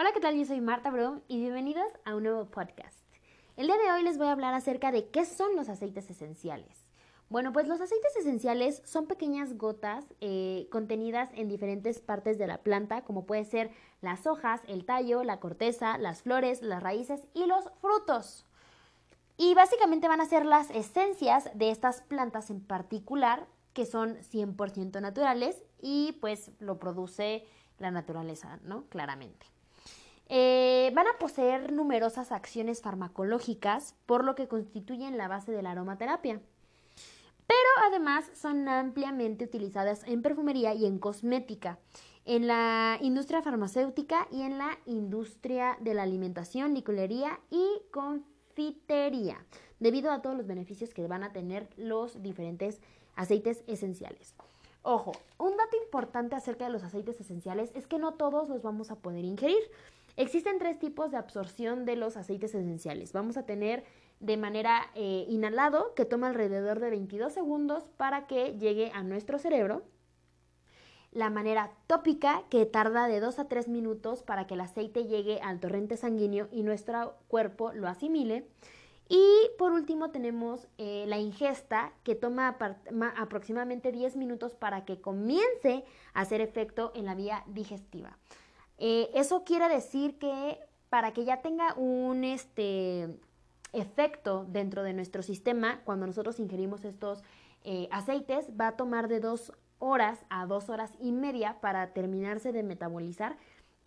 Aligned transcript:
Hola, 0.00 0.12
¿qué 0.14 0.20
tal? 0.20 0.34
Yo 0.34 0.46
soy 0.46 0.62
Marta 0.62 0.90
Brum 0.90 1.20
y 1.28 1.40
bienvenidos 1.40 1.84
a 2.06 2.14
un 2.14 2.22
nuevo 2.22 2.46
podcast. 2.46 2.98
El 3.58 3.66
día 3.66 3.76
de 3.76 3.92
hoy 3.92 4.02
les 4.02 4.16
voy 4.16 4.28
a 4.28 4.32
hablar 4.32 4.54
acerca 4.54 4.92
de 4.92 5.10
qué 5.10 5.26
son 5.26 5.54
los 5.56 5.68
aceites 5.68 6.08
esenciales. 6.08 6.86
Bueno, 7.28 7.52
pues 7.52 7.68
los 7.68 7.82
aceites 7.82 8.16
esenciales 8.16 8.80
son 8.86 9.06
pequeñas 9.06 9.58
gotas 9.58 10.06
eh, 10.22 10.68
contenidas 10.72 11.28
en 11.34 11.48
diferentes 11.48 12.00
partes 12.00 12.38
de 12.38 12.46
la 12.46 12.62
planta, 12.62 13.02
como 13.02 13.26
puede 13.26 13.44
ser 13.44 13.72
las 14.00 14.26
hojas, 14.26 14.62
el 14.68 14.86
tallo, 14.86 15.22
la 15.22 15.38
corteza, 15.38 15.98
las 15.98 16.22
flores, 16.22 16.62
las 16.62 16.82
raíces 16.82 17.20
y 17.34 17.44
los 17.44 17.68
frutos. 17.82 18.46
Y 19.36 19.52
básicamente 19.52 20.08
van 20.08 20.22
a 20.22 20.24
ser 20.24 20.46
las 20.46 20.70
esencias 20.70 21.50
de 21.52 21.70
estas 21.70 22.00
plantas 22.00 22.48
en 22.48 22.62
particular, 22.62 23.46
que 23.74 23.84
son 23.84 24.16
100% 24.16 24.98
naturales 25.02 25.62
y 25.78 26.12
pues 26.22 26.52
lo 26.58 26.78
produce 26.78 27.44
la 27.78 27.90
naturaleza, 27.90 28.60
¿no? 28.62 28.84
Claramente. 28.88 29.59
Eh, 30.32 30.92
van 30.94 31.08
a 31.08 31.18
poseer 31.18 31.72
numerosas 31.72 32.30
acciones 32.30 32.82
farmacológicas, 32.82 33.96
por 34.06 34.24
lo 34.24 34.36
que 34.36 34.46
constituyen 34.46 35.18
la 35.18 35.26
base 35.26 35.50
de 35.50 35.60
la 35.60 35.72
aromaterapia. 35.72 36.40
Pero 37.48 37.88
además 37.88 38.30
son 38.40 38.68
ampliamente 38.68 39.44
utilizadas 39.44 40.04
en 40.06 40.22
perfumería 40.22 40.72
y 40.72 40.86
en 40.86 41.00
cosmética, 41.00 41.80
en 42.24 42.46
la 42.46 42.96
industria 43.00 43.42
farmacéutica 43.42 44.28
y 44.30 44.42
en 44.42 44.56
la 44.58 44.78
industria 44.86 45.76
de 45.80 45.94
la 45.94 46.04
alimentación, 46.04 46.74
licorería 46.74 47.40
y 47.50 47.66
confitería, 47.90 49.44
debido 49.80 50.12
a 50.12 50.22
todos 50.22 50.36
los 50.36 50.46
beneficios 50.46 50.94
que 50.94 51.08
van 51.08 51.24
a 51.24 51.32
tener 51.32 51.68
los 51.76 52.22
diferentes 52.22 52.80
aceites 53.16 53.64
esenciales. 53.66 54.36
Ojo, 54.82 55.12
un 55.38 55.56
dato 55.56 55.76
importante 55.82 56.34
acerca 56.34 56.64
de 56.64 56.72
los 56.72 56.82
aceites 56.82 57.20
esenciales 57.20 57.70
es 57.74 57.86
que 57.86 57.98
no 57.98 58.14
todos 58.14 58.48
los 58.48 58.62
vamos 58.62 58.90
a 58.90 58.96
poder 58.96 59.24
ingerir. 59.24 59.62
Existen 60.16 60.58
tres 60.58 60.78
tipos 60.78 61.10
de 61.10 61.18
absorción 61.18 61.84
de 61.84 61.96
los 61.96 62.16
aceites 62.16 62.54
esenciales. 62.54 63.12
Vamos 63.12 63.36
a 63.36 63.44
tener 63.44 63.84
de 64.20 64.36
manera 64.36 64.90
eh, 64.94 65.24
inhalado, 65.28 65.94
que 65.94 66.04
toma 66.04 66.28
alrededor 66.28 66.80
de 66.80 66.90
22 66.90 67.32
segundos 67.32 67.84
para 67.96 68.26
que 68.26 68.58
llegue 68.58 68.90
a 68.94 69.02
nuestro 69.02 69.38
cerebro. 69.38 69.82
La 71.12 71.28
manera 71.28 71.72
tópica, 71.86 72.42
que 72.50 72.66
tarda 72.66 73.08
de 73.08 73.20
2 73.20 73.38
a 73.38 73.48
3 73.48 73.68
minutos 73.68 74.22
para 74.22 74.46
que 74.46 74.54
el 74.54 74.60
aceite 74.60 75.04
llegue 75.04 75.40
al 75.40 75.58
torrente 75.58 75.96
sanguíneo 75.96 76.48
y 76.52 76.62
nuestro 76.62 77.16
cuerpo 77.28 77.72
lo 77.72 77.88
asimile. 77.88 78.46
Y 79.12 79.50
por 79.58 79.72
último 79.72 80.12
tenemos 80.12 80.68
eh, 80.78 81.04
la 81.08 81.18
ingesta, 81.18 81.92
que 82.04 82.14
toma 82.14 82.56
aproximadamente 83.16 83.90
10 83.90 84.14
minutos 84.14 84.54
para 84.54 84.84
que 84.84 85.00
comience 85.00 85.84
a 86.14 86.20
hacer 86.20 86.40
efecto 86.40 86.92
en 86.94 87.06
la 87.06 87.16
vía 87.16 87.42
digestiva. 87.48 88.16
Eh, 88.78 89.10
eso 89.12 89.42
quiere 89.42 89.68
decir 89.68 90.16
que 90.20 90.60
para 90.90 91.12
que 91.12 91.24
ya 91.24 91.42
tenga 91.42 91.74
un 91.74 92.22
este, 92.22 93.18
efecto 93.72 94.46
dentro 94.48 94.84
de 94.84 94.92
nuestro 94.92 95.24
sistema, 95.24 95.80
cuando 95.84 96.06
nosotros 96.06 96.38
ingerimos 96.38 96.84
estos 96.84 97.24
eh, 97.64 97.88
aceites, 97.90 98.48
va 98.58 98.68
a 98.68 98.76
tomar 98.76 99.08
de 99.08 99.18
dos 99.18 99.52
horas 99.80 100.24
a 100.30 100.46
dos 100.46 100.68
horas 100.68 100.92
y 101.00 101.10
media 101.10 101.60
para 101.60 101.92
terminarse 101.92 102.52
de 102.52 102.62
metabolizar 102.62 103.36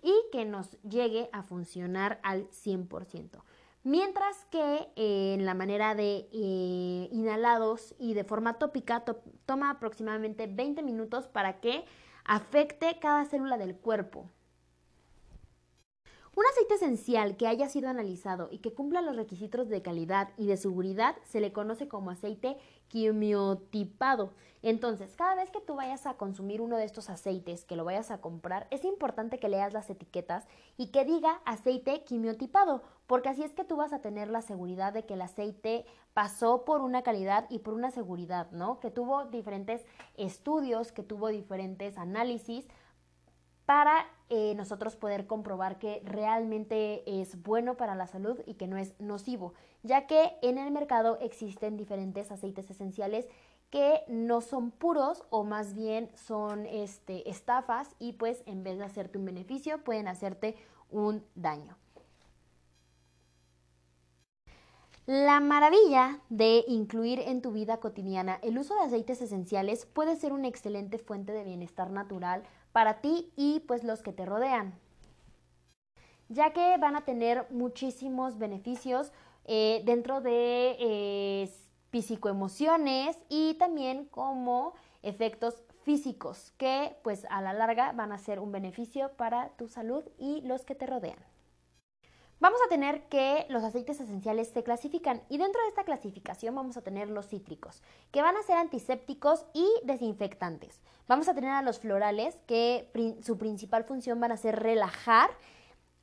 y 0.02 0.14
que 0.34 0.44
nos 0.44 0.78
llegue 0.82 1.30
a 1.32 1.44
funcionar 1.44 2.20
al 2.24 2.50
100%. 2.50 3.42
Mientras 3.84 4.46
que 4.46 4.88
eh, 4.96 5.34
en 5.34 5.46
la 5.46 5.54
manera 5.54 5.94
de 5.94 6.28
inhalados 6.32 7.96
y 8.00 8.14
de 8.14 8.24
forma 8.24 8.58
tópica 8.58 9.04
toma 9.46 9.70
aproximadamente 9.70 10.48
20 10.48 10.82
minutos 10.84 11.28
para 11.28 11.60
que 11.60 11.84
afecte 12.24 12.98
cada 13.00 13.26
célula 13.26 13.58
del 13.58 13.76
cuerpo. 13.76 14.30
Un 16.36 16.46
aceite 16.48 16.74
esencial 16.74 17.38
que 17.38 17.46
haya 17.46 17.70
sido 17.70 17.90
analizado 17.90 18.48
y 18.50 18.58
que 18.58 18.74
cumpla 18.74 19.04
los 19.04 19.16
requisitos 19.16 19.70
de 19.70 19.84
calidad 19.84 20.30
y 20.36 20.48
de 20.48 20.58
seguridad 20.58 21.16
se 21.24 21.40
le 21.40 21.54
conoce 21.54 21.88
como 21.88 22.10
aceite 22.10 22.58
quimiotipado. 22.88 24.34
Entonces, 24.64 25.16
cada 25.16 25.36
vez 25.36 25.52
que 25.52 25.62
tú 25.62 25.76
vayas 25.76 26.08
a 26.08 26.16
consumir 26.16 26.60
uno 26.60 26.78
de 26.78 26.86
estos 26.86 27.12
aceites, 27.12 27.66
que 27.66 27.76
lo 27.76 27.86
vayas 27.86 28.10
a 28.10 28.20
comprar, 28.20 28.66
es 28.72 28.84
importante 28.84 29.38
que 29.38 29.48
leas 29.48 29.74
las 29.74 29.92
etiquetas 29.92 30.48
y 30.76 30.88
que 30.88 31.06
diga 31.06 31.42
aceite 31.46 32.04
quimiotipado, 32.04 32.82
porque 33.06 33.30
así 33.30 33.44
es 33.44 33.54
que 33.54 33.64
tú 33.64 33.76
vas 33.76 33.94
a 33.94 34.02
tener 34.02 34.30
la 34.30 34.42
seguridad 34.42 34.92
de 34.92 35.06
que 35.06 35.14
el 35.14 35.22
aceite 35.22 35.86
pasó 36.16 36.66
por 36.66 36.82
una 36.82 37.04
calidad 37.04 37.46
y 37.50 37.60
por 37.60 37.76
una 37.76 37.92
seguridad, 37.92 38.50
¿no? 38.52 38.80
Que 38.80 38.90
tuvo 38.90 39.26
diferentes 39.26 39.86
estudios, 40.16 40.92
que 40.92 41.04
tuvo 41.04 41.28
diferentes 41.28 41.98
análisis 42.00 42.68
para 43.66 44.06
eh, 44.30 44.54
nosotros 44.56 44.96
poder 44.96 45.28
comprobar 45.28 45.80
que 45.80 46.02
realmente 46.06 47.04
es 47.22 47.42
bueno 47.44 47.76
para 47.76 47.96
la 47.96 48.08
salud 48.08 48.40
y 48.46 48.56
que 48.56 48.68
no 48.68 48.78
es 48.78 49.00
nocivo, 49.00 49.54
ya 49.84 50.08
que 50.08 50.34
en 50.42 50.58
el 50.58 50.72
mercado 50.72 51.18
existen 51.22 51.78
diferentes 51.78 52.32
aceites 52.32 52.70
esenciales 52.70 53.28
que 53.70 54.04
no 54.08 54.42
son 54.42 54.72
puros 54.72 55.24
o 55.30 55.44
más 55.44 55.74
bien 55.74 56.12
son 56.16 56.66
este, 56.68 57.30
estafas 57.30 57.96
y 58.00 58.14
pues 58.14 58.44
en 58.46 58.64
vez 58.64 58.78
de 58.78 58.86
hacerte 58.86 59.18
un 59.18 59.26
beneficio 59.26 59.84
pueden 59.84 60.08
hacerte 60.08 60.56
un 60.92 61.26
daño. 61.36 61.76
La 65.06 65.42
maravilla 65.42 66.22
de 66.30 66.64
incluir 66.66 67.20
en 67.20 67.42
tu 67.42 67.52
vida 67.52 67.82
cotidiana 67.82 68.40
el 68.42 68.58
uso 68.58 68.74
de 68.76 68.84
aceites 68.84 69.22
esenciales 69.22 69.86
puede 69.86 70.16
ser 70.16 70.32
una 70.32 70.48
excelente 70.48 70.98
fuente 70.98 71.34
de 71.34 71.44
bienestar 71.44 71.90
natural 71.90 72.44
para 72.72 73.02
ti 73.02 73.34
y 73.36 73.60
pues 73.68 73.84
los 73.84 74.02
que 74.02 74.14
te 74.14 74.26
rodean, 74.26 74.80
ya 76.30 76.54
que 76.54 76.78
van 76.78 76.96
a 76.96 77.04
tener 77.04 77.46
muchísimos 77.52 78.38
beneficios 78.38 79.12
eh, 79.44 79.82
dentro 79.84 80.22
de 80.22 80.78
eh, 80.80 81.52
psicoemociones 81.92 83.18
y 83.28 83.56
también 83.56 84.06
como 84.06 84.74
efectos 85.02 85.64
físicos 85.82 86.54
que 86.56 86.96
pues 87.04 87.26
a 87.30 87.42
la 87.42 87.52
larga 87.52 87.92
van 87.92 88.14
a 88.14 88.18
ser 88.18 88.40
un 88.40 88.54
beneficio 88.54 89.12
para 89.18 89.50
tu 89.58 89.68
salud 89.68 90.06
y 90.18 90.40
los 90.44 90.64
que 90.64 90.76
te 90.76 90.88
rodean. 90.88 91.33
Vamos 92.44 92.60
a 92.66 92.68
tener 92.68 93.04
que 93.04 93.46
los 93.48 93.64
aceites 93.64 94.02
esenciales 94.02 94.50
se 94.50 94.64
clasifican 94.64 95.22
y 95.30 95.38
dentro 95.38 95.62
de 95.62 95.70
esta 95.70 95.86
clasificación 95.86 96.54
vamos 96.54 96.76
a 96.76 96.82
tener 96.82 97.10
los 97.10 97.30
cítricos, 97.30 97.82
que 98.12 98.22
van 98.22 98.36
a 98.36 98.44
ser 98.44 98.58
antisépticos 98.58 99.46
y 99.54 99.66
desinfectantes. 99.86 100.82
Vamos 101.08 101.30
a 101.30 101.34
tener 101.34 101.52
a 101.52 101.62
los 101.62 101.80
florales, 101.80 102.38
que 102.46 102.92
su 103.22 103.38
principal 103.38 103.86
función 103.86 104.20
van 104.20 104.34
a 104.34 104.38
ser 104.38 104.62
relajar 104.62 105.30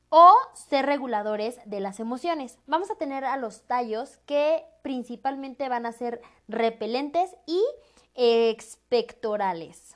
o 0.09 0.33
ser 0.55 0.87
reguladores 0.87 1.59
de 1.65 1.79
las 1.79 1.99
emociones. 1.99 2.57
Vamos 2.65 2.89
a 2.89 2.95
tener 2.95 3.23
a 3.23 3.37
los 3.37 3.61
tallos, 3.67 4.17
que 4.25 4.63
principalmente 4.81 5.69
van 5.69 5.85
a 5.85 5.91
ser 5.91 6.23
repelentes 6.47 7.35
y 7.45 7.63
expectorales. 8.15 9.95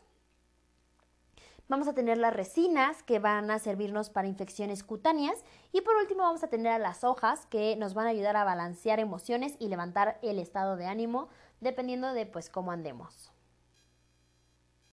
Vamos 1.68 1.88
a 1.88 1.94
tener 1.94 2.20
las 2.20 2.34
resinas 2.34 3.02
que 3.02 3.18
van 3.18 3.50
a 3.50 3.58
servirnos 3.58 4.12
para 4.12 4.28
infecciones 4.28 4.84
cutáneas 4.84 5.44
y 5.72 5.82
por 5.82 5.96
último 5.96 6.22
vamos 6.22 6.44
a 6.44 6.48
tener 6.48 6.80
las 6.80 7.04
hojas 7.04 7.48
que 7.48 7.76
nos 7.76 7.96
van 7.96 8.06
a 8.06 8.12
ayudar 8.12 8.36
a 8.36 8.44
balancear 8.44 9.00
emociones 9.00 9.56
y 9.58 9.68
levantar 9.68 10.20
el 10.22 10.38
estado 10.38 10.76
de 10.76 10.86
ánimo 10.86 11.28
dependiendo 11.62 12.14
de 12.14 12.28
pues 12.28 12.52
cómo 12.52 12.72
andemos. 12.72 13.35